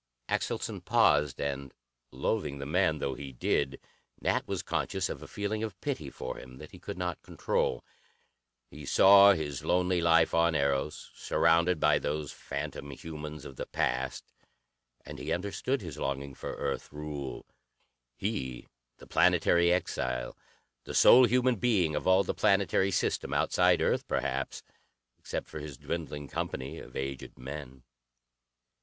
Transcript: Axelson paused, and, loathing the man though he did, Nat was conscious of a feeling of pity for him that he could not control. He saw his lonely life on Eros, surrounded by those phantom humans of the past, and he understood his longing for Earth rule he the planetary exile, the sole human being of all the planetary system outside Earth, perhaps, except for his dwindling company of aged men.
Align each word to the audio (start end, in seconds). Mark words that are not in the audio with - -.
Axelson 0.29 0.81
paused, 0.83 1.39
and, 1.39 1.71
loathing 2.11 2.57
the 2.57 2.65
man 2.65 2.97
though 2.97 3.13
he 3.13 3.31
did, 3.31 3.79
Nat 4.21 4.47
was 4.47 4.63
conscious 4.63 5.09
of 5.09 5.21
a 5.21 5.27
feeling 5.27 5.61
of 5.61 5.79
pity 5.79 6.09
for 6.09 6.37
him 6.39 6.57
that 6.57 6.71
he 6.71 6.79
could 6.79 6.97
not 6.97 7.21
control. 7.21 7.85
He 8.71 8.83
saw 8.83 9.33
his 9.33 9.63
lonely 9.63 10.01
life 10.01 10.33
on 10.33 10.55
Eros, 10.55 11.11
surrounded 11.13 11.79
by 11.79 11.99
those 11.99 12.31
phantom 12.31 12.89
humans 12.89 13.45
of 13.45 13.57
the 13.57 13.67
past, 13.67 14.25
and 15.05 15.19
he 15.19 15.31
understood 15.31 15.81
his 15.81 15.99
longing 15.99 16.33
for 16.33 16.53
Earth 16.55 16.91
rule 16.91 17.45
he 18.17 18.65
the 18.97 19.05
planetary 19.05 19.71
exile, 19.71 20.35
the 20.83 20.95
sole 20.95 21.25
human 21.25 21.57
being 21.57 21.93
of 21.95 22.07
all 22.07 22.23
the 22.23 22.33
planetary 22.33 22.89
system 22.89 23.35
outside 23.35 23.83
Earth, 23.83 24.07
perhaps, 24.07 24.63
except 25.19 25.47
for 25.47 25.59
his 25.59 25.77
dwindling 25.77 26.27
company 26.27 26.79
of 26.79 26.95
aged 26.95 27.37
men. 27.37 27.83